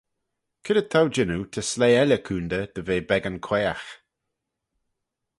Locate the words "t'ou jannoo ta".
0.91-1.61